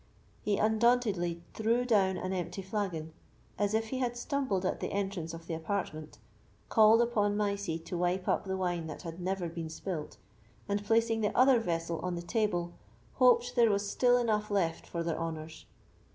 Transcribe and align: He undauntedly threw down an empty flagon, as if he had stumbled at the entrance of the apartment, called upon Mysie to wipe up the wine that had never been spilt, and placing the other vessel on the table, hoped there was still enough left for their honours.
He 0.41 0.57
undauntedly 0.57 1.43
threw 1.53 1.85
down 1.85 2.17
an 2.17 2.33
empty 2.33 2.63
flagon, 2.63 3.13
as 3.59 3.75
if 3.75 3.89
he 3.89 3.99
had 3.99 4.17
stumbled 4.17 4.65
at 4.65 4.79
the 4.79 4.91
entrance 4.91 5.31
of 5.31 5.45
the 5.45 5.53
apartment, 5.53 6.17
called 6.69 7.03
upon 7.03 7.37
Mysie 7.37 7.77
to 7.85 7.95
wipe 7.95 8.27
up 8.27 8.45
the 8.45 8.57
wine 8.57 8.87
that 8.87 9.03
had 9.03 9.21
never 9.21 9.47
been 9.47 9.69
spilt, 9.69 10.17
and 10.67 10.83
placing 10.83 11.21
the 11.21 11.37
other 11.37 11.59
vessel 11.59 11.99
on 11.99 12.15
the 12.15 12.23
table, 12.23 12.73
hoped 13.17 13.55
there 13.55 13.69
was 13.69 13.87
still 13.87 14.17
enough 14.17 14.49
left 14.49 14.87
for 14.87 15.03
their 15.03 15.19
honours. 15.19 15.67